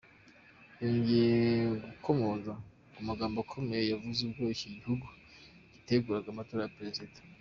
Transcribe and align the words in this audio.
Yongeye 0.81 1.39
gukomoza 1.85 2.53
ku 2.93 2.99
magambo 3.09 3.37
akomeye 3.43 3.83
yavuze 3.91 4.19
ubwo 4.27 4.41
iki 4.55 4.67
gihugu 4.75 5.05
kiteguraga 5.73 6.27
amatora 6.31 6.61
ya 6.63 6.75
Perezida. 6.77 7.17